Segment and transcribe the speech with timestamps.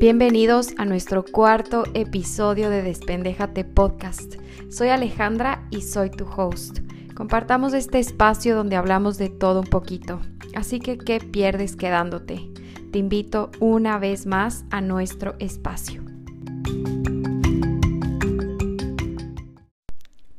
[0.00, 4.36] Bienvenidos a nuestro cuarto episodio de Despendéjate Podcast.
[4.70, 6.78] Soy Alejandra y soy tu host.
[7.16, 10.20] Compartamos este espacio donde hablamos de todo un poquito.
[10.54, 12.48] Así que, ¿qué pierdes quedándote?
[12.92, 16.07] Te invito una vez más a nuestro espacio.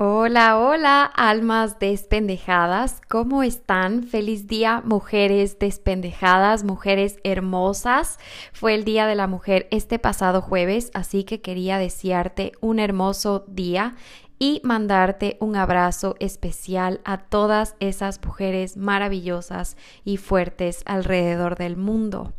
[0.01, 3.01] Hola, hola, almas despendejadas.
[3.09, 4.03] ¿Cómo están?
[4.03, 8.17] Feliz día, mujeres despendejadas, mujeres hermosas.
[8.53, 13.43] Fue el Día de la Mujer este pasado jueves, así que quería desearte un hermoso
[13.49, 13.97] día
[14.39, 19.75] y mandarte un abrazo especial a todas esas mujeres maravillosas
[20.05, 22.31] y fuertes alrededor del mundo.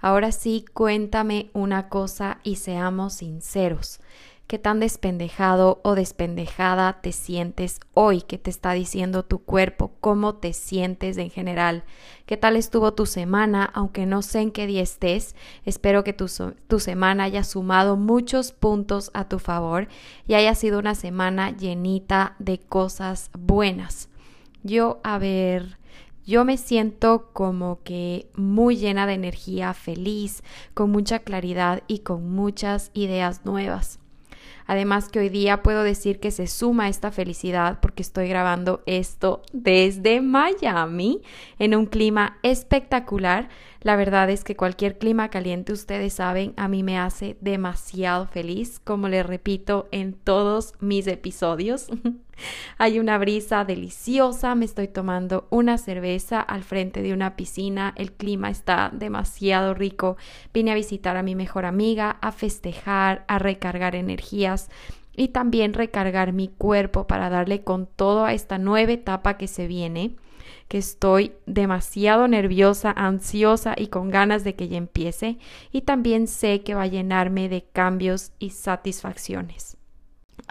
[0.00, 3.98] Ahora sí, cuéntame una cosa y seamos sinceros
[4.52, 10.34] qué tan despendejado o despendejada te sientes hoy, qué te está diciendo tu cuerpo, cómo
[10.34, 11.84] te sientes en general,
[12.26, 16.26] qué tal estuvo tu semana, aunque no sé en qué día estés, espero que tu,
[16.68, 19.88] tu semana haya sumado muchos puntos a tu favor
[20.26, 24.10] y haya sido una semana llenita de cosas buenas.
[24.62, 25.78] Yo, a ver,
[26.26, 30.42] yo me siento como que muy llena de energía, feliz,
[30.74, 34.01] con mucha claridad y con muchas ideas nuevas.
[34.66, 39.42] Además que hoy día puedo decir que se suma esta felicidad porque estoy grabando esto
[39.52, 41.22] desde Miami
[41.58, 43.48] en un clima espectacular.
[43.80, 48.78] La verdad es que cualquier clima caliente, ustedes saben, a mí me hace demasiado feliz,
[48.78, 51.88] como les repito en todos mis episodios.
[52.78, 58.12] Hay una brisa deliciosa, me estoy tomando una cerveza al frente de una piscina, el
[58.12, 60.16] clima está demasiado rico.
[60.52, 64.68] Vine a visitar a mi mejor amiga, a festejar, a recargar energías
[65.14, 69.66] y también recargar mi cuerpo para darle con todo a esta nueva etapa que se
[69.66, 70.16] viene
[70.68, 75.38] que estoy demasiado nerviosa, ansiosa y con ganas de que ya empiece
[75.70, 79.76] y también sé que va a llenarme de cambios y satisfacciones.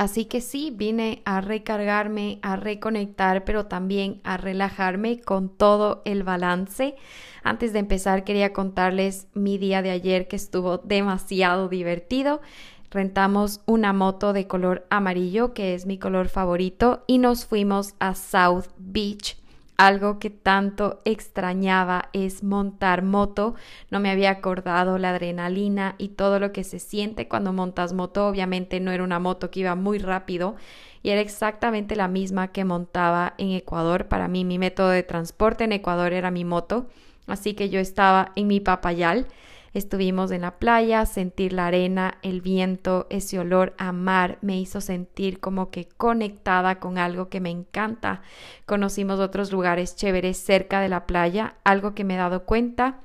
[0.02, 6.24] Así que sí, vine a recargarme, a reconectar, pero también a relajarme con todo el
[6.24, 6.96] balance.
[7.44, 12.42] Antes de empezar, quería contarles mi día de ayer que estuvo demasiado divertido.
[12.90, 18.16] Rentamos una moto de color amarillo, que es mi color favorito, y nos fuimos a
[18.16, 19.38] South Beach
[19.82, 23.56] algo que tanto extrañaba es montar moto.
[23.90, 28.28] No me había acordado la adrenalina y todo lo que se siente cuando montas moto.
[28.28, 30.56] Obviamente no era una moto que iba muy rápido
[31.02, 34.08] y era exactamente la misma que montaba en Ecuador.
[34.08, 36.86] Para mí mi método de transporte en Ecuador era mi moto.
[37.26, 39.26] Así que yo estaba en mi papayal
[39.74, 44.82] Estuvimos en la playa, sentir la arena, el viento, ese olor a mar me hizo
[44.82, 48.22] sentir como que conectada con algo que me encanta.
[48.66, 51.56] Conocimos otros lugares chéveres cerca de la playa.
[51.64, 53.00] Algo que me he dado cuenta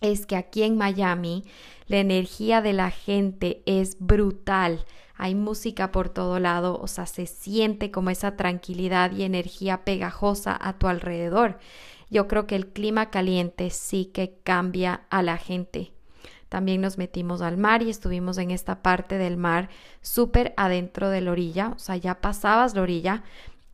[0.00, 1.44] es que aquí en Miami
[1.88, 4.84] la energía de la gente es brutal.
[5.16, 10.56] Hay música por todo lado, o sea, se siente como esa tranquilidad y energía pegajosa
[10.60, 11.58] a tu alrededor
[12.10, 15.92] yo creo que el clima caliente sí que cambia a la gente.
[16.48, 19.68] También nos metimos al mar y estuvimos en esta parte del mar
[20.00, 23.22] súper adentro de la orilla, o sea, ya pasabas la orilla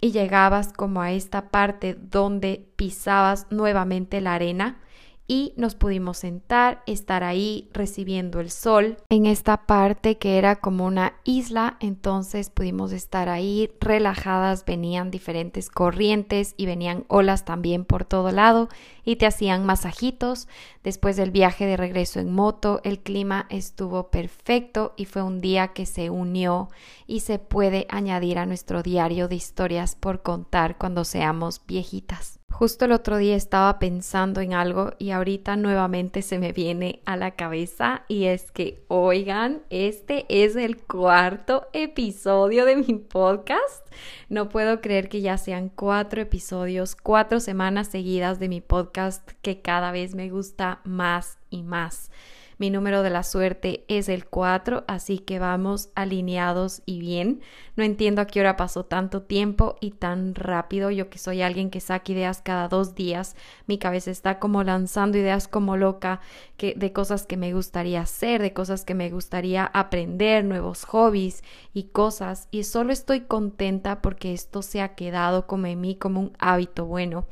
[0.00, 4.80] y llegabas como a esta parte donde pisabas nuevamente la arena
[5.26, 10.84] y nos pudimos sentar, estar ahí recibiendo el sol en esta parte que era como
[10.84, 18.04] una isla, entonces pudimos estar ahí relajadas, venían diferentes corrientes y venían olas también por
[18.04, 18.68] todo lado
[19.04, 20.48] y te hacían masajitos.
[20.82, 25.68] Después del viaje de regreso en moto, el clima estuvo perfecto y fue un día
[25.68, 26.68] que se unió
[27.06, 32.40] y se puede añadir a nuestro diario de historias por contar cuando seamos viejitas.
[32.54, 37.16] Justo el otro día estaba pensando en algo y ahorita nuevamente se me viene a
[37.16, 43.84] la cabeza y es que, oigan, este es el cuarto episodio de mi podcast.
[44.28, 49.60] No puedo creer que ya sean cuatro episodios, cuatro semanas seguidas de mi podcast que
[49.60, 52.12] cada vez me gusta más y más.
[52.58, 57.40] Mi número de la suerte es el 4, así que vamos alineados y bien.
[57.76, 60.90] No entiendo a qué hora pasó tanto tiempo y tan rápido.
[60.90, 63.34] Yo que soy alguien que saca ideas cada dos días,
[63.66, 66.20] mi cabeza está como lanzando ideas como loca
[66.58, 71.42] de cosas que me gustaría hacer, de cosas que me gustaría aprender, nuevos hobbies
[71.72, 72.48] y cosas.
[72.50, 76.86] Y solo estoy contenta porque esto se ha quedado como en mí como un hábito
[76.86, 77.26] bueno.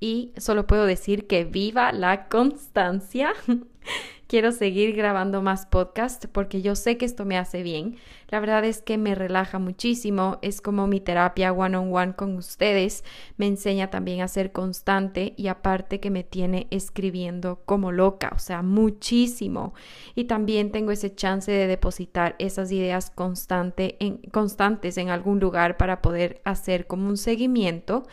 [0.00, 3.32] Y solo puedo decir que viva la constancia.
[4.26, 7.96] quiero seguir grabando más podcast porque yo sé que esto me hace bien.
[8.28, 12.36] La verdad es que me relaja muchísimo, es como mi terapia one on one con
[12.36, 13.04] ustedes,
[13.36, 18.38] me enseña también a ser constante y aparte que me tiene escribiendo como loca, o
[18.38, 19.74] sea, muchísimo.
[20.14, 26.40] Y también tengo ese chance de depositar esas ideas constantes en algún lugar para poder
[26.44, 28.04] hacer como un seguimiento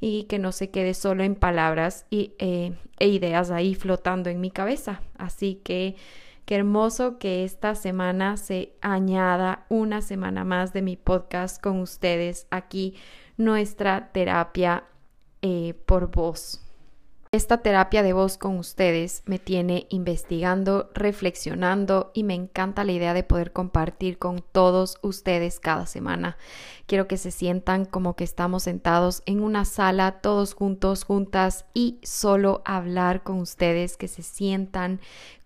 [0.00, 4.40] y que no se quede solo en palabras y, eh, e ideas ahí flotando en
[4.40, 5.00] mi cabeza.
[5.16, 5.96] Así que
[6.44, 12.46] qué hermoso que esta semana se añada una semana más de mi podcast con ustedes
[12.50, 12.96] aquí,
[13.36, 14.84] nuestra terapia
[15.42, 16.60] eh, por voz.
[17.32, 23.14] Esta terapia de voz con ustedes me tiene investigando, reflexionando y me encanta la idea
[23.14, 26.36] de poder compartir con todos ustedes cada semana.
[26.86, 32.00] Quiero que se sientan como que estamos sentados en una sala, todos juntos, juntas y
[32.02, 34.98] solo hablar con ustedes, que se sientan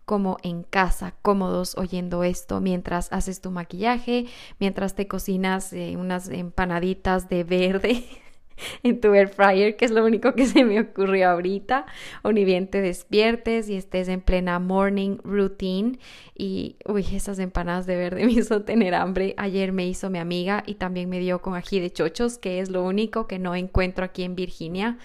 [0.05, 4.27] como en casa, cómodos oyendo esto mientras haces tu maquillaje,
[4.59, 8.05] mientras te cocinas eh, unas empanaditas de verde
[8.83, 11.87] en tu air fryer, que es lo único que se me ocurrió ahorita,
[12.23, 15.99] o ni bien te despiertes y estés en plena morning routine
[16.35, 19.35] y, uy, esas empanadas de verde me hizo tener hambre.
[19.37, 22.71] Ayer me hizo mi amiga y también me dio con ají de chochos, que es
[22.71, 24.99] lo único que no encuentro aquí en Virginia.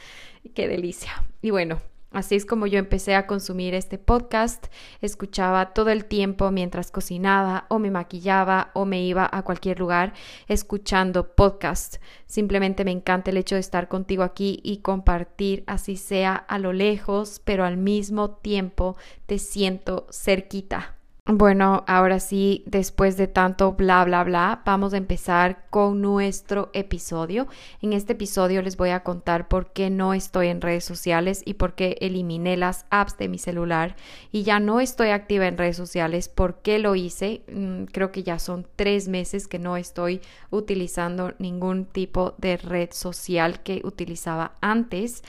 [0.54, 1.24] Qué delicia.
[1.42, 1.80] Y bueno,
[2.12, 4.66] Así es como yo empecé a consumir este podcast.
[5.00, 10.14] Escuchaba todo el tiempo mientras cocinaba o me maquillaba o me iba a cualquier lugar
[10.48, 11.98] escuchando podcast.
[12.26, 16.74] Simplemente me encanta el hecho de estar contigo aquí y compartir, así sea a lo
[16.74, 18.98] lejos, pero al mismo tiempo
[19.28, 20.99] te siento cerquita.
[21.32, 27.48] Bueno, ahora sí, después de tanto bla, bla, bla, vamos a empezar con nuestro episodio.
[27.84, 31.54] En este episodio les voy a contar por qué no estoy en redes sociales y
[31.54, 33.96] por qué eliminé las apps de mi celular
[34.32, 36.30] y ya no estoy activa en redes sociales.
[36.30, 37.44] ¿Por qué lo hice?
[37.54, 42.90] Mm, creo que ya son tres meses que no estoy utilizando ningún tipo de red
[42.92, 45.22] social que utilizaba antes.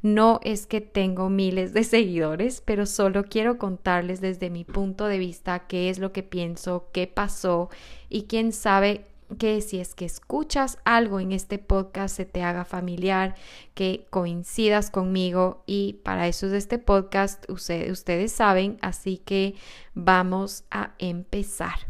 [0.00, 5.18] No es que tengo miles de seguidores, pero solo quiero contarles desde mi punto de
[5.18, 7.68] vista qué es lo que pienso, qué pasó
[8.08, 9.06] y quién sabe
[9.36, 13.34] que si es que escuchas algo en este podcast se te haga familiar,
[13.74, 19.54] que coincidas conmigo y para eso es este podcast, ustedes saben, así que
[19.94, 21.88] vamos a empezar.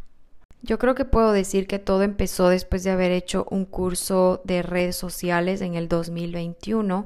[0.63, 4.63] Yo creo que puedo decir que todo empezó después de haber hecho un curso de
[4.63, 7.05] redes sociales en el 2021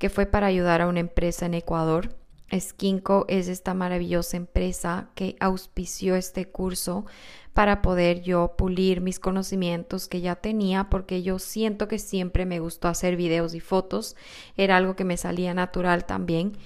[0.00, 2.16] que fue para ayudar a una empresa en Ecuador.
[2.52, 7.04] Skinco es esta maravillosa empresa que auspició este curso
[7.52, 12.58] para poder yo pulir mis conocimientos que ya tenía porque yo siento que siempre me
[12.58, 14.16] gustó hacer videos y fotos,
[14.56, 16.56] era algo que me salía natural también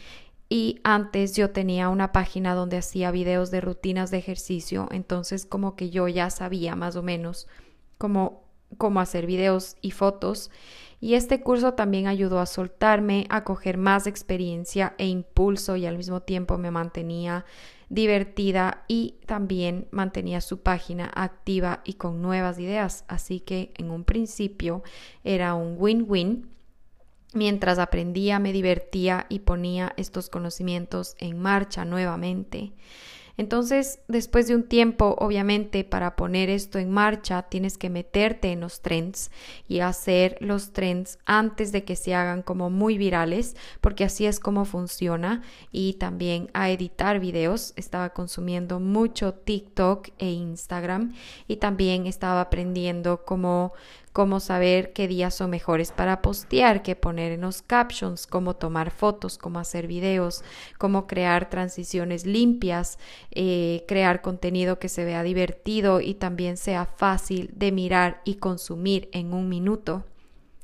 [0.49, 5.75] y antes yo tenía una página donde hacía videos de rutinas de ejercicio, entonces como
[5.75, 7.49] que yo ya sabía más o menos
[7.99, 8.44] cómo,
[8.75, 10.51] cómo hacer videos y fotos
[11.05, 15.99] y este curso también ayudó a soltarme, a coger más experiencia e impulso y al
[15.99, 17.45] mismo tiempo me mantenía
[17.91, 23.05] divertida y también mantenía su página activa y con nuevas ideas.
[23.07, 24.83] Así que en un principio
[25.25, 26.49] era un win-win.
[27.35, 32.73] Mientras aprendía, me divertía y ponía estos conocimientos en marcha nuevamente.
[33.37, 38.61] Entonces, después de un tiempo, obviamente, para poner esto en marcha, tienes que meterte en
[38.61, 39.31] los trends
[39.69, 44.39] y hacer los trends antes de que se hagan como muy virales, porque así es
[44.39, 45.43] como funciona.
[45.73, 47.73] Y también a editar videos.
[47.77, 51.15] Estaba consumiendo mucho TikTok e Instagram
[51.49, 53.73] y también estaba aprendiendo cómo
[54.15, 58.93] cómo saber qué días son mejores para postear, qué poner en los captions, cómo tomar
[58.93, 60.45] fotos, cómo hacer videos,
[60.79, 63.01] cómo crear transiciones limpias,
[63.33, 69.09] eh, crear contenido que se vea divertido y también sea fácil de mirar y consumir
[69.11, 70.05] en un minuto.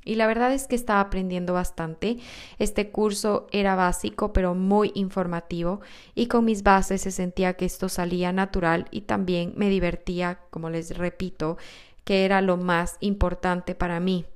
[0.05, 2.19] Y la verdad es que estaba aprendiendo bastante.
[2.59, 5.81] Este curso era básico, pero muy informativo
[6.15, 10.71] y con mis bases se sentía que esto salía natural y también me divertía, como
[10.71, 11.59] les repito,
[12.05, 14.27] que era lo más importante para mí.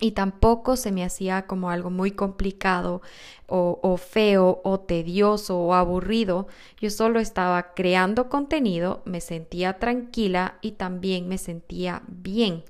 [0.00, 3.00] Y tampoco se me hacía como algo muy complicado
[3.46, 6.48] o, feo o tedioso o aburrido.
[6.80, 12.64] Yo solo estaba creando contenido, me sentía tranquila y también me sentía bien.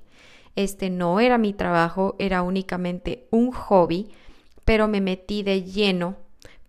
[0.55, 4.11] Este no era mi trabajo, era únicamente un hobby,
[4.63, 6.15] pero me metí de lleno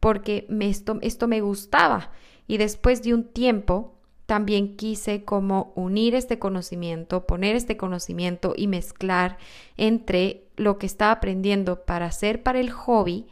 [0.01, 2.11] porque esto, esto me gustaba.
[2.49, 3.96] Y después de un tiempo
[4.27, 9.39] también quise como unir este conocimiento, poner este conocimiento y mezclar
[9.77, 13.27] entre lo que estaba aprendiendo para hacer para el hobby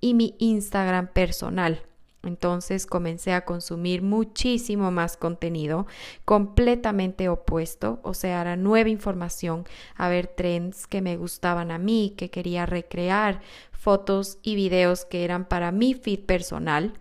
[0.00, 1.82] y mi Instagram personal.
[2.22, 5.86] Entonces comencé a consumir muchísimo más contenido
[6.24, 12.14] completamente opuesto, o sea, era nueva información, a ver trends que me gustaban a mí,
[12.16, 13.40] que quería recrear,
[13.72, 16.94] fotos y videos que eran para mi feed personal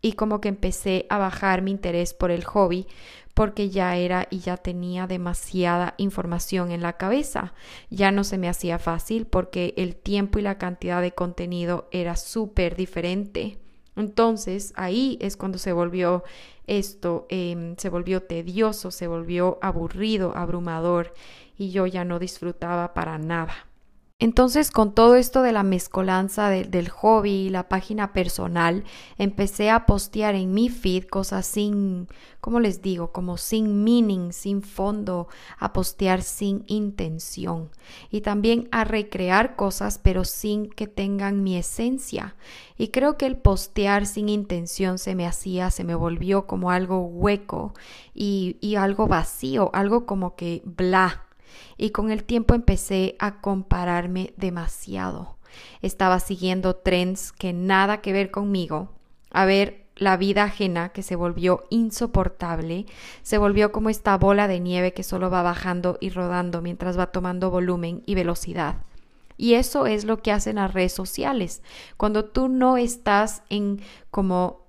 [0.00, 2.86] y como que empecé a bajar mi interés por el hobby
[3.38, 7.54] porque ya era y ya tenía demasiada información en la cabeza.
[7.88, 12.16] Ya no se me hacía fácil porque el tiempo y la cantidad de contenido era
[12.16, 13.58] súper diferente.
[13.94, 16.24] Entonces ahí es cuando se volvió
[16.66, 21.14] esto, em, se volvió tedioso, se volvió aburrido, abrumador
[21.56, 23.67] y yo ya no disfrutaba para nada.
[24.20, 28.82] Entonces, con todo esto de la mezcolanza del hobby y la página personal,
[29.16, 32.08] empecé a postear en mi feed cosas sin,
[32.40, 33.12] ¿cómo les digo?
[33.12, 35.28] Como sin meaning, sin fondo,
[35.60, 37.70] a postear sin intención.
[38.10, 42.34] Y también a recrear cosas, pero sin que tengan mi esencia.
[42.76, 47.06] Y creo que el postear sin intención se me hacía, se me volvió como algo
[47.06, 47.72] hueco
[48.14, 51.27] y, y algo vacío, algo como que bla
[51.76, 55.36] y con el tiempo empecé a compararme demasiado.
[55.82, 58.90] Estaba siguiendo trends que nada que ver conmigo,
[59.30, 62.86] a ver la vida ajena que se volvió insoportable,
[63.22, 67.06] se volvió como esta bola de nieve que solo va bajando y rodando mientras va
[67.08, 68.76] tomando volumen y velocidad.
[69.36, 71.62] Y eso es lo que hacen las redes sociales.
[71.96, 74.67] Cuando tú no estás en como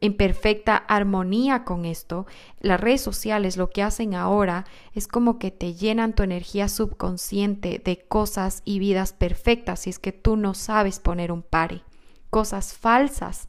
[0.00, 2.26] en perfecta armonía con esto,
[2.60, 4.64] las redes sociales lo que hacen ahora
[4.94, 9.98] es como que te llenan tu energía subconsciente de cosas y vidas perfectas si es
[9.98, 11.82] que tú no sabes poner un pare
[12.34, 13.48] cosas falsas,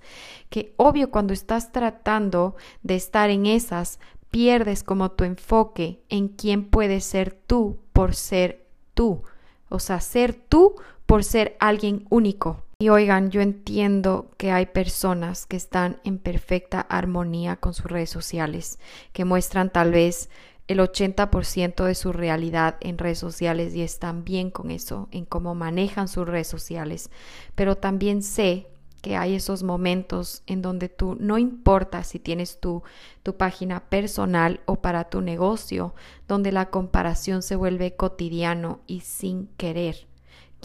[0.51, 6.69] que obvio cuando estás tratando de estar en esas, pierdes como tu enfoque en quién
[6.69, 9.23] puedes ser tú por ser tú,
[9.69, 10.75] o sea, ser tú
[11.07, 12.64] por ser alguien único.
[12.77, 18.09] Y oigan, yo entiendo que hay personas que están en perfecta armonía con sus redes
[18.09, 18.79] sociales,
[19.13, 20.29] que muestran tal vez
[20.67, 25.55] el 80% de su realidad en redes sociales y están bien con eso, en cómo
[25.55, 27.11] manejan sus redes sociales.
[27.55, 28.67] Pero también sé
[29.01, 32.83] que hay esos momentos en donde tú, no importa si tienes tu,
[33.23, 35.93] tu página personal o para tu negocio,
[36.27, 40.07] donde la comparación se vuelve cotidiano y sin querer.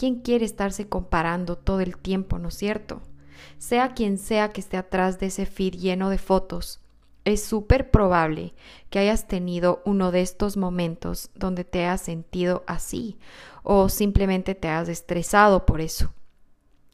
[0.01, 3.03] ¿Quién quiere estarse comparando todo el tiempo, no es cierto?
[3.59, 6.79] Sea quien sea que esté atrás de ese feed lleno de fotos,
[7.23, 8.55] es súper probable
[8.89, 13.19] que hayas tenido uno de estos momentos donde te has sentido así
[13.61, 16.11] o simplemente te has estresado por eso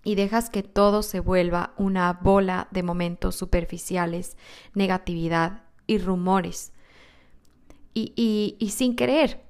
[0.03, 4.35] y dejas que todo se vuelva una bola de momentos superficiales,
[4.73, 6.73] negatividad y rumores.
[7.93, 9.46] Y, y, y sin querer,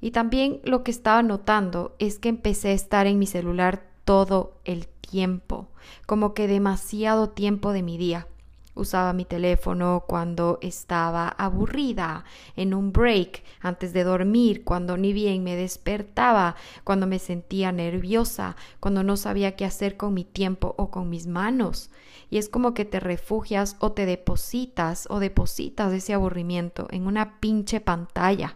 [0.00, 4.54] y también lo que estaba notando es que empecé a estar en mi celular todo
[4.64, 5.68] el tiempo,
[6.06, 8.28] como que demasiado tiempo de mi día.
[8.74, 12.24] Usaba mi teléfono cuando estaba aburrida,
[12.54, 18.54] en un break, antes de dormir, cuando ni bien me despertaba, cuando me sentía nerviosa,
[18.78, 21.90] cuando no sabía qué hacer con mi tiempo o con mis manos.
[22.30, 27.40] Y es como que te refugias o te depositas o depositas ese aburrimiento en una
[27.40, 28.54] pinche pantalla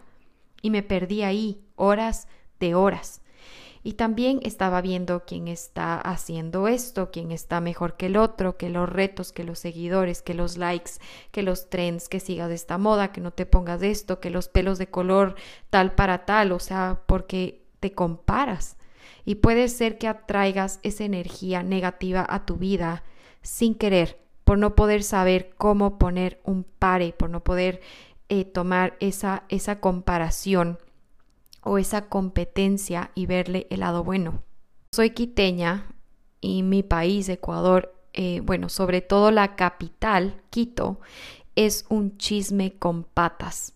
[0.63, 2.27] y me perdí ahí horas
[2.59, 3.21] de horas.
[3.85, 8.69] Y también estaba viendo quién está haciendo esto, quién está mejor que el otro, que
[8.69, 10.93] los retos, que los seguidores, que los likes,
[11.31, 14.77] que los trends, que sigas esta moda, que no te pongas esto, que los pelos
[14.77, 15.35] de color
[15.69, 18.77] tal para tal, o sea, porque te comparas.
[19.25, 23.03] Y puede ser que atraigas esa energía negativa a tu vida
[23.41, 27.81] sin querer, por no poder saber cómo poner un pare, por no poder
[28.29, 30.79] eh, tomar esa, esa comparación
[31.63, 34.43] o esa competencia y verle el lado bueno.
[34.91, 35.87] Soy quiteña
[36.41, 40.99] y mi país, Ecuador, eh, bueno, sobre todo la capital, Quito,
[41.55, 43.73] es un chisme con patas.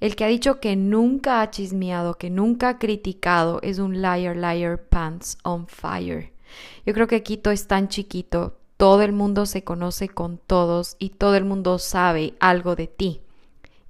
[0.00, 4.36] El que ha dicho que nunca ha chismeado, que nunca ha criticado, es un liar,
[4.36, 6.32] liar, pants on fire.
[6.86, 11.10] Yo creo que Quito es tan chiquito, todo el mundo se conoce con todos y
[11.10, 13.20] todo el mundo sabe algo de ti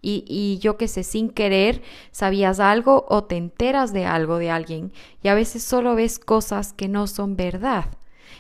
[0.01, 4.93] y, yo que sé, sin querer sabías algo o te enteras de algo de alguien
[5.23, 7.87] y a veces solo ves cosas que no son verdad.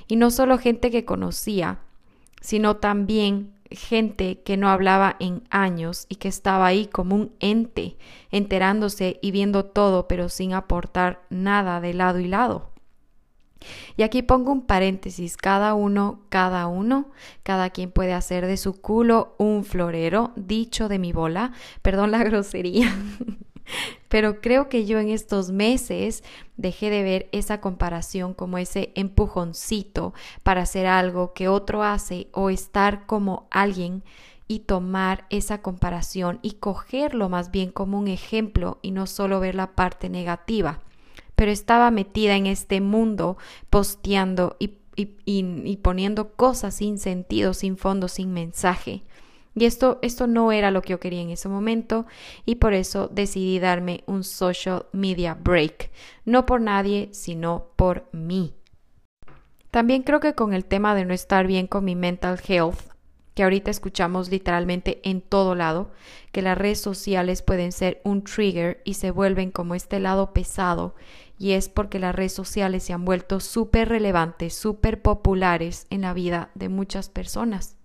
[0.07, 1.81] Y no solo gente que conocía,
[2.41, 7.97] sino también gente que no hablaba en años y que estaba ahí como un ente,
[8.31, 12.71] enterándose y viendo todo, pero sin aportar nada de lado y lado.
[13.97, 17.09] Y aquí pongo un paréntesis, cada uno, cada uno,
[17.43, 22.19] cada quien puede hacer de su culo un florero, dicho de mi bola, perdón la
[22.25, 22.95] grosería.
[24.09, 26.25] Pero creo que yo en estos meses
[26.57, 32.49] dejé de ver esa comparación como ese empujoncito para hacer algo que otro hace o
[32.51, 34.03] estar como alguien
[34.47, 39.55] y tomar esa comparación y cogerlo más bien como un ejemplo y no solo ver
[39.55, 40.81] la parte negativa.
[41.39, 43.39] Pero estaba metida en este mundo
[43.71, 49.05] posteando y, y poniendo cosas sin sentido, sin fondo, sin mensaje.
[49.55, 52.07] Y esto, esto no era lo que yo quería en ese momento
[52.45, 55.93] y por eso decidí darme un social media break.
[56.25, 58.55] No por nadie, sino por mí.
[59.71, 62.81] También creo que con el tema de no estar bien con mi mental health,
[63.39, 65.93] que ahorita escuchamos literalmente en todo lado,
[66.33, 70.97] que las redes sociales pueden ser un trigger y se vuelven como este lado pesado,
[71.39, 76.13] y es porque las redes sociales se han vuelto súper relevantes, súper populares en la
[76.13, 77.77] vida de muchas personas.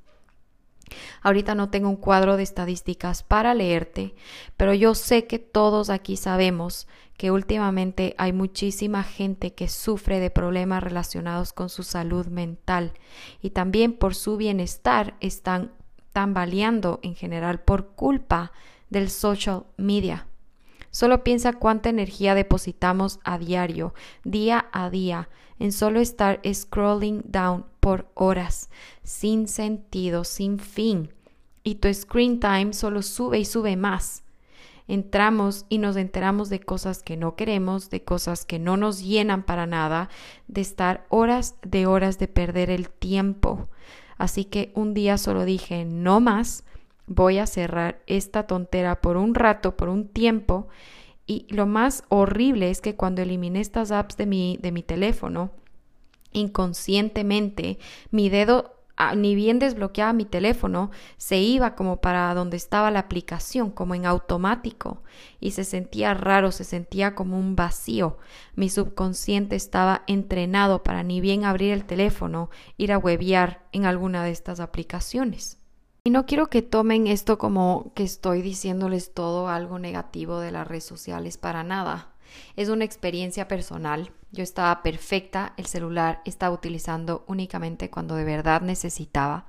[1.22, 4.16] Ahorita no tengo un cuadro de estadísticas para leerte,
[4.58, 10.30] pero yo sé que todos aquí sabemos que últimamente hay muchísima gente que sufre de
[10.30, 12.94] problemas relacionados con su salud mental
[13.42, 15.72] y también por su bienestar están
[16.12, 18.52] tambaleando en general por culpa
[18.90, 20.28] del social media.
[20.94, 27.66] Solo piensa cuánta energía depositamos a diario, día a día, en solo estar scrolling down
[27.80, 28.70] por horas,
[29.02, 31.12] sin sentido, sin fin.
[31.64, 34.24] Y tu screen time solo sube y sube más.
[34.88, 39.42] Entramos y nos enteramos de cosas que no queremos, de cosas que no nos llenan
[39.42, 40.10] para nada,
[40.48, 43.68] de estar horas de horas de perder el tiempo.
[44.20, 46.66] Así que un día solo dije, no más,
[47.08, 50.68] voy a cerrar esta tontera por un rato, por un tiempo.
[51.26, 55.52] Y lo más horrible es que cuando eliminé estas apps de mi, de mi teléfono,
[56.34, 57.80] inconscientemente,
[58.12, 63.00] mi dedo ah, ni bien desbloqueaba mi teléfono, se iba como para donde estaba la
[63.00, 65.04] aplicación, como en automático,
[65.40, 68.18] y se sentía raro, se sentía como un vacío.
[68.56, 74.24] Mi subconsciente estaba entrenado para ni bien abrir el teléfono, ir a webear en alguna
[74.24, 75.63] de estas aplicaciones.
[76.06, 80.68] Y no quiero que tomen esto como que estoy diciéndoles todo algo negativo de las
[80.68, 82.10] redes sociales para nada.
[82.58, 84.12] Es una experiencia personal.
[84.34, 89.46] Yo estaba perfecta, el celular estaba utilizando únicamente cuando de verdad necesitaba.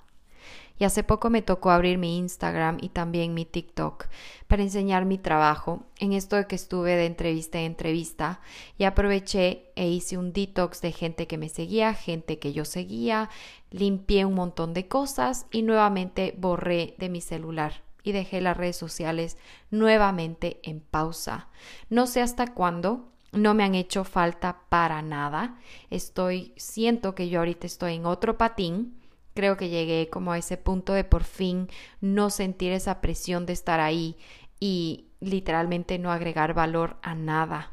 [0.78, 4.06] Y hace poco me tocó abrir mi Instagram y también mi TikTok
[4.48, 8.40] para enseñar mi trabajo en esto de que estuve de entrevista en entrevista
[8.76, 13.30] y aproveché e hice un detox de gente que me seguía, gente que yo seguía,
[13.70, 18.76] limpié un montón de cosas y nuevamente borré de mi celular y dejé las redes
[18.76, 19.38] sociales
[19.70, 21.48] nuevamente en pausa.
[21.88, 25.58] No sé hasta cuándo, no me han hecho falta para nada.
[25.90, 29.00] Estoy, siento que yo ahorita estoy en otro patín.
[29.34, 31.68] Creo que llegué como a ese punto de por fin
[32.00, 34.16] no sentir esa presión de estar ahí
[34.60, 37.70] y literalmente no agregar valor a nada.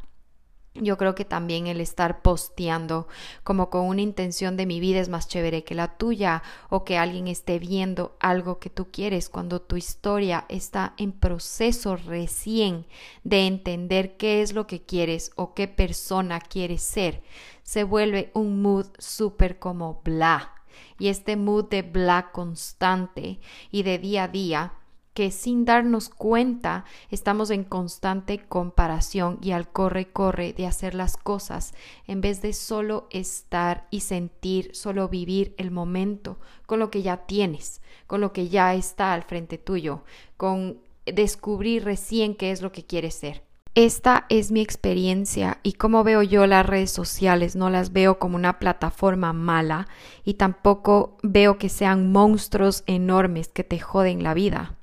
[0.73, 3.09] Yo creo que también el estar posteando
[3.43, 6.97] como con una intención de mi vida es más chévere que la tuya o que
[6.97, 12.85] alguien esté viendo algo que tú quieres cuando tu historia está en proceso recién
[13.25, 17.21] de entender qué es lo que quieres o qué persona quieres ser.
[17.63, 20.60] Se vuelve un mood súper como bla.
[20.99, 23.39] Y este mood de bla constante
[23.71, 24.73] y de día a día
[25.13, 31.73] que sin darnos cuenta estamos en constante comparación y al corre-corre de hacer las cosas
[32.07, 37.25] en vez de solo estar y sentir, solo vivir el momento con lo que ya
[37.25, 40.03] tienes, con lo que ya está al frente tuyo,
[40.37, 43.43] con descubrir recién qué es lo que quieres ser.
[43.73, 48.35] Esta es mi experiencia y como veo yo las redes sociales, no las veo como
[48.35, 49.87] una plataforma mala
[50.25, 54.75] y tampoco veo que sean monstruos enormes que te joden la vida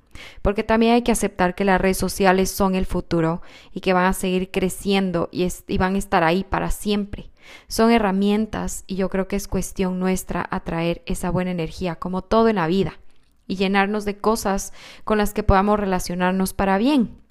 [0.43, 4.07] porque también hay que aceptar que las redes sociales son el futuro y que van
[4.07, 5.47] a seguir creciendo y,
[5.79, 7.31] van a estar ahí para siempre.
[7.67, 12.49] Son herramientas y yo creo que es cuestión nuestra atraer esa buena energía, como todo
[12.49, 12.99] en la vida,
[13.47, 14.73] y llenarnos de cosas
[15.05, 17.28] con las que podamos relacionarnos para bien.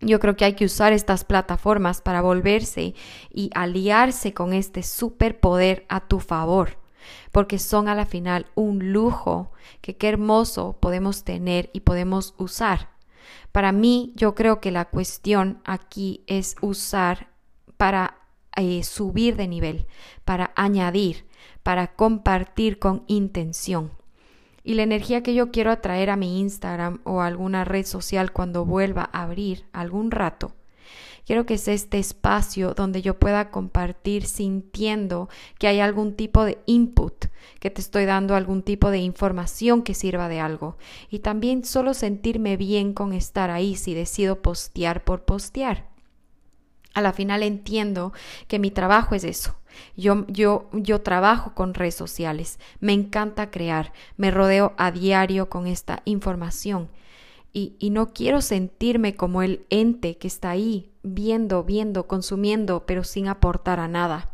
[0.00, 2.94] Yo creo que hay que usar estas plataformas para volverse
[3.32, 6.78] y aliarse con este superpoder a tu favor
[7.32, 12.90] porque son a la final un lujo que qué hermoso podemos tener y podemos usar.
[13.52, 17.28] Para mí, yo creo que la cuestión aquí es usar
[17.76, 18.18] para
[18.56, 19.86] eh, subir de nivel,
[20.24, 21.26] para añadir,
[21.62, 23.92] para compartir con intención.
[24.68, 28.66] Y la energía que yo quiero atraer a mi Instagram o alguna red social cuando
[28.66, 30.52] vuelva a abrir algún rato
[31.28, 35.28] Quiero que sea este espacio donde yo pueda compartir sintiendo
[35.58, 37.26] que hay algún tipo de input,
[37.60, 40.78] que te estoy dando algún tipo de información que sirva de algo.
[41.10, 45.87] Y también solo sentirme bien con estar ahí si decido postear por postear.
[46.94, 48.12] A la final entiendo
[48.46, 49.54] que mi trabajo es eso.
[49.96, 55.66] Yo, yo, yo trabajo con redes sociales, me encanta crear, me rodeo a diario con
[55.66, 56.88] esta información
[57.52, 63.04] y, y no quiero sentirme como el ente que está ahí viendo, viendo, consumiendo, pero
[63.04, 64.30] sin aportar a nada.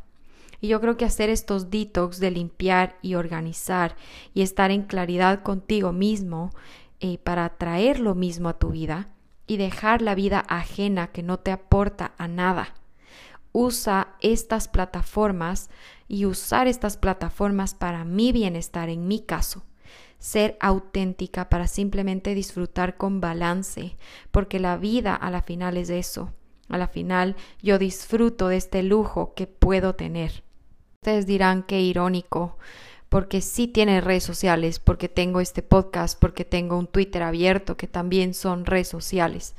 [0.60, 3.96] Y yo creo que hacer estos detox de limpiar y organizar
[4.32, 6.52] y estar en claridad contigo mismo
[7.00, 9.13] eh, para traer lo mismo a tu vida
[9.46, 12.74] y dejar la vida ajena que no te aporta a nada.
[13.52, 15.70] Usa estas plataformas
[16.08, 19.64] y usar estas plataformas para mi bienestar en mi caso
[20.24, 23.94] ser auténtica para simplemente disfrutar con balance,
[24.30, 26.32] porque la vida a la final es eso.
[26.70, 30.42] A la final yo disfruto de este lujo que puedo tener.
[30.94, 32.56] Ustedes dirán qué irónico,
[33.14, 37.86] porque sí tiene redes sociales, porque tengo este podcast, porque tengo un Twitter abierto, que
[37.86, 39.54] también son redes sociales,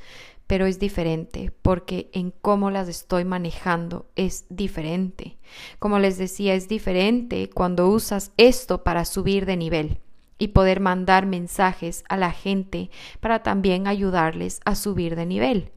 [0.46, 5.38] pero es diferente, porque en cómo las estoy manejando es diferente.
[5.78, 10.00] Como les decía, es diferente cuando usas esto para subir de nivel
[10.36, 12.90] y poder mandar mensajes a la gente
[13.20, 15.72] para también ayudarles a subir de nivel.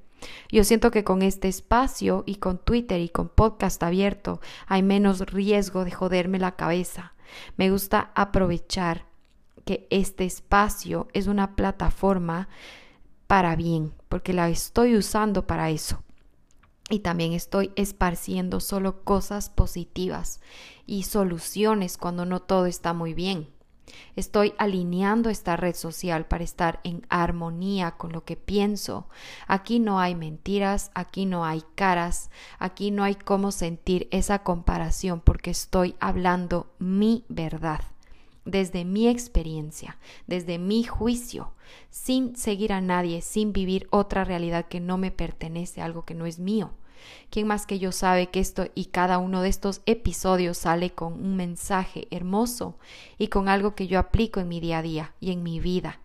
[0.51, 5.21] Yo siento que con este espacio y con Twitter y con podcast abierto hay menos
[5.21, 7.13] riesgo de joderme la cabeza.
[7.57, 9.05] Me gusta aprovechar
[9.65, 12.49] que este espacio es una plataforma
[13.27, 16.01] para bien, porque la estoy usando para eso.
[16.89, 20.41] Y también estoy esparciendo solo cosas positivas
[20.87, 23.47] y soluciones cuando no todo está muy bien.
[24.15, 29.07] Estoy alineando esta red social para estar en armonía con lo que pienso.
[29.47, 35.21] Aquí no hay mentiras, aquí no hay caras, aquí no hay cómo sentir esa comparación
[35.21, 37.81] porque estoy hablando mi verdad
[38.45, 39.97] desde mi experiencia,
[40.27, 41.53] desde mi juicio,
[41.89, 46.25] sin seguir a nadie, sin vivir otra realidad que no me pertenece, algo que no
[46.25, 46.71] es mío.
[47.29, 51.13] ¿Quién más que yo sabe que esto y cada uno de estos episodios sale con
[51.13, 52.77] un mensaje hermoso
[53.17, 55.99] y con algo que yo aplico en mi día a día y en mi vida?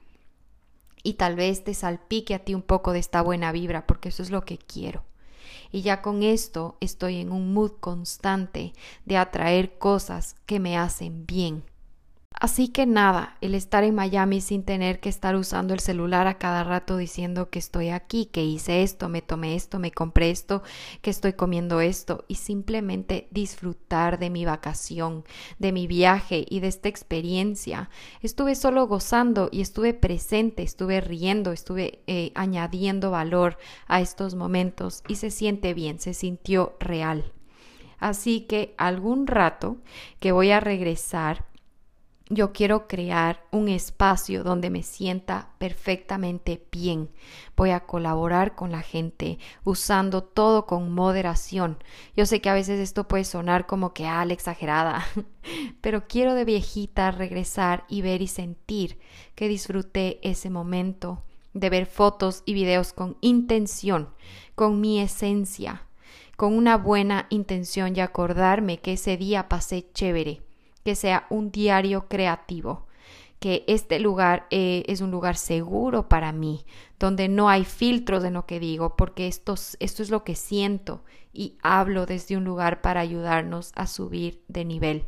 [1.03, 4.23] Y tal vez te salpique a ti un poco de esta buena vibra, porque eso
[4.23, 5.03] es lo que quiero.
[5.71, 8.73] Y ya con esto estoy en un mood constante
[9.05, 11.65] de atraer cosas que me hacen bien
[12.41, 16.37] Así que nada, el estar en Miami sin tener que estar usando el celular a
[16.37, 20.63] cada rato diciendo que estoy aquí, que hice esto, me tomé esto, me compré esto,
[21.01, 25.25] que estoy comiendo esto y simplemente disfrutar de mi vacación,
[25.61, 27.89] de mi viaje y de esta experiencia.
[28.21, 35.05] Estuve solo gozando y estuve presente, estuve riendo, estuve eh, añadiendo valor a estos momentos
[35.07, 37.33] y se siente bien, se sintió real.
[38.01, 39.79] Así que algún rato
[40.19, 41.47] que voy a regresar,
[42.31, 47.11] yo quiero crear un espacio donde me sienta perfectamente bien.
[47.55, 51.77] Voy a colaborar con la gente usando todo con moderación.
[52.17, 55.05] Yo sé que a veces esto puede sonar como que ah, exagerada,
[55.83, 58.99] pero quiero de viejita regresar y ver y sentir
[59.35, 64.09] que disfruté ese momento de ver fotos y videos con intención,
[64.55, 65.83] con mi esencia,
[66.37, 70.41] con una buena intención y acordarme que ese día pasé chévere
[70.85, 72.87] que sea un diario creativo,
[73.41, 76.65] que este lugar eh, es un lugar seguro para mí,
[76.99, 81.03] donde no hay filtros en lo que digo, porque esto, esto es lo que siento
[81.33, 85.05] y hablo desde un lugar para ayudarnos a subir de nivel.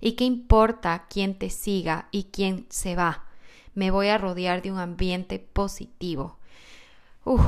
[0.00, 3.24] ¿Y qué importa quién te siga y quién se va?
[3.74, 6.38] Me voy a rodear de un ambiente positivo.
[7.24, 7.40] Uf,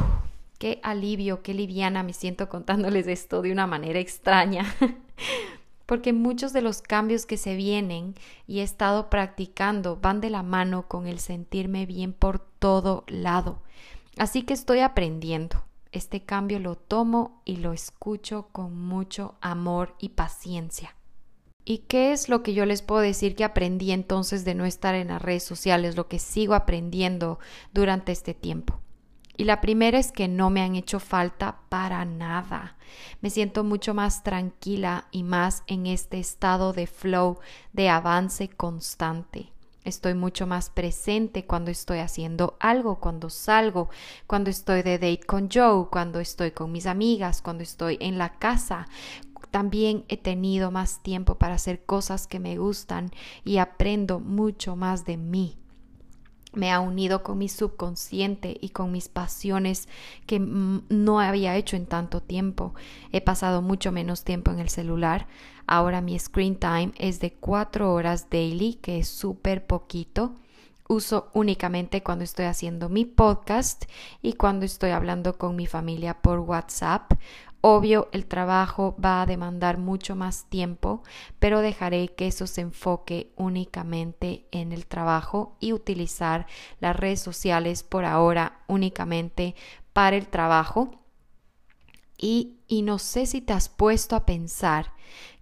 [0.58, 4.64] qué alivio, qué liviana me siento contándoles esto de una manera extraña.
[5.86, 8.14] porque muchos de los cambios que se vienen
[8.46, 13.62] y he estado practicando van de la mano con el sentirme bien por todo lado.
[14.18, 15.64] Así que estoy aprendiendo.
[15.92, 20.94] Este cambio lo tomo y lo escucho con mucho amor y paciencia.
[21.64, 24.94] ¿Y qué es lo que yo les puedo decir que aprendí entonces de no estar
[24.94, 27.38] en las redes sociales, lo que sigo aprendiendo
[27.72, 28.80] durante este tiempo?
[29.36, 32.76] Y la primera es que no me han hecho falta para nada.
[33.20, 37.38] Me siento mucho más tranquila y más en este estado de flow,
[37.72, 39.52] de avance constante.
[39.84, 43.90] Estoy mucho más presente cuando estoy haciendo algo, cuando salgo,
[44.26, 48.38] cuando estoy de date con Joe, cuando estoy con mis amigas, cuando estoy en la
[48.38, 48.88] casa.
[49.50, 53.10] También he tenido más tiempo para hacer cosas que me gustan
[53.44, 55.58] y aprendo mucho más de mí
[56.56, 59.88] me ha unido con mi subconsciente y con mis pasiones
[60.26, 62.74] que no había hecho en tanto tiempo.
[63.12, 65.28] He pasado mucho menos tiempo en el celular.
[65.66, 70.34] Ahora mi screen time es de cuatro horas daily, que es súper poquito.
[70.88, 73.84] Uso únicamente cuando estoy haciendo mi podcast
[74.22, 77.12] y cuando estoy hablando con mi familia por WhatsApp
[77.68, 81.02] Obvio, el trabajo va a demandar mucho más tiempo,
[81.40, 86.46] pero dejaré que eso se enfoque únicamente en el trabajo y utilizar
[86.78, 89.56] las redes sociales por ahora únicamente
[89.92, 90.92] para el trabajo.
[92.16, 94.92] Y, no sé si te has puesto a pensar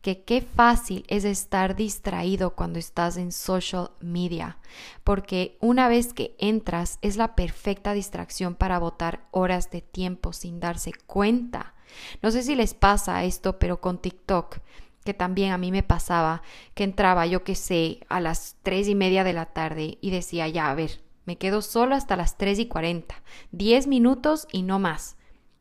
[0.00, 4.56] que qué fácil es estar distraído cuando estás en social media,
[5.04, 10.58] porque una vez que entras es la perfecta distracción para botar horas de tiempo sin
[10.58, 11.74] darse cuenta.
[12.22, 14.58] No sé si les pasa esto, pero con TikTok,
[15.04, 16.42] que también a mí me pasaba,
[16.74, 20.48] que entraba, yo qué sé, a las tres y media de la tarde y decía,
[20.48, 24.78] ya, a ver, me quedo solo hasta las tres y cuarenta, diez minutos y no
[24.78, 25.16] más.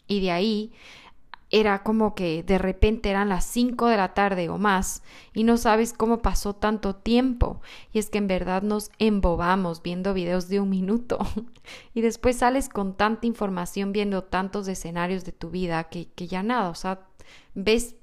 [0.07, 0.73] Y de ahí
[1.53, 5.03] era como que de repente eran las 5 de la tarde o más
[5.35, 7.61] y no sabes cómo pasó tanto tiempo.
[7.93, 11.19] Y es que en verdad nos embobamos viendo videos de un minuto
[11.93, 16.41] y después sales con tanta información viendo tantos escenarios de tu vida que, que ya
[16.41, 17.05] nada, o sea,
[17.53, 17.97] ves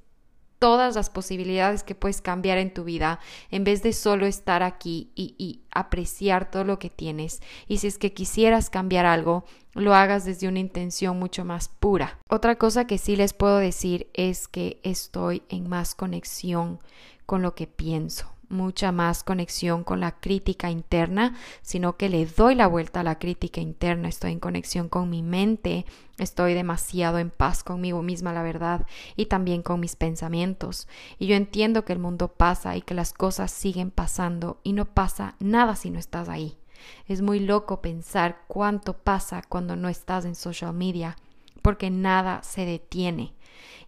[0.61, 3.19] todas las posibilidades que puedes cambiar en tu vida
[3.51, 7.41] en vez de solo estar aquí y, apreciar todo lo que tienes.
[7.67, 9.45] Y si es que quisieras cambiar algo,
[9.75, 12.19] lo hagas desde una intención mucho más pura.
[12.29, 16.81] Otra cosa que sí les puedo decir es que estoy en más conexión
[17.25, 22.55] con lo que pienso mucha más conexión con la crítica interna, sino que le doy
[22.55, 25.87] la vuelta a la crítica interna, estoy en conexión con mi mente,
[26.19, 28.87] estoy demasiado en paz conmigo misma, la verdad,
[29.17, 30.89] y también con mis pensamientos.
[31.19, 34.85] Y yo entiendo que el mundo pasa y que las cosas siguen pasando y no
[34.85, 36.59] pasa nada si no estás ahí.
[37.07, 41.17] Es muy loco pensar cuánto pasa cuando no estás en social media,
[41.63, 43.35] porque nada se detiene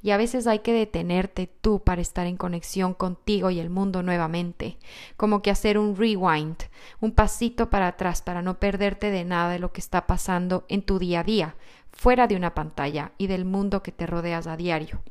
[0.02, 4.02] y a veces hay que detenerte tú para estar en conexión contigo y el mundo
[4.02, 4.78] nuevamente,
[5.16, 6.56] como que hacer un rewind,
[7.00, 10.82] un pasito para atrás para no perderte de nada de lo que está pasando en
[10.82, 11.56] tu día a día,
[11.92, 15.02] fuera de una pantalla y del mundo que te rodeas a diario.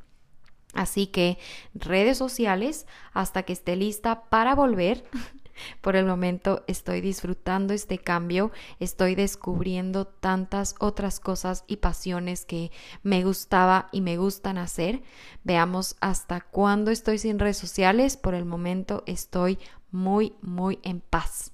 [0.74, 1.38] Así que
[1.74, 5.04] redes sociales hasta que esté lista para volver
[5.82, 12.72] por el momento estoy disfrutando este cambio, estoy descubriendo tantas otras cosas y pasiones que
[13.04, 15.02] me gustaba y me gustan hacer.
[15.44, 18.18] Veamos hasta cuándo estoy sin redes sociales.
[18.18, 19.60] Por el momento estoy
[19.92, 21.52] muy, muy en paz.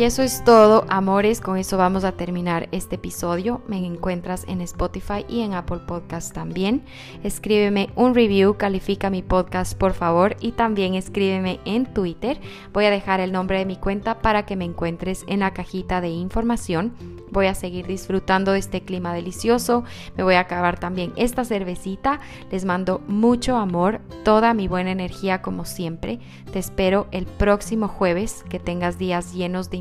[0.00, 1.42] Y eso es todo, amores.
[1.42, 3.60] Con eso vamos a terminar este episodio.
[3.68, 6.86] Me encuentras en Spotify y en Apple Podcast también.
[7.22, 12.40] Escríbeme un review, califica mi podcast por favor y también escríbeme en Twitter.
[12.72, 16.00] Voy a dejar el nombre de mi cuenta para que me encuentres en la cajita
[16.00, 16.94] de información.
[17.30, 19.84] Voy a seguir disfrutando de este clima delicioso.
[20.16, 22.20] Me voy a acabar también esta cervecita.
[22.50, 26.20] Les mando mucho amor, toda mi buena energía como siempre.
[26.52, 28.44] Te espero el próximo jueves.
[28.48, 29.76] Que tengas días llenos de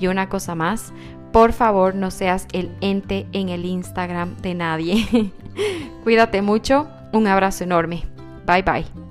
[0.00, 0.92] Y una cosa más,
[1.32, 5.32] por favor no seas el ente en el Instagram de nadie.
[6.04, 6.88] Cuídate mucho.
[7.12, 8.04] Un abrazo enorme.
[8.46, 9.07] Bye bye.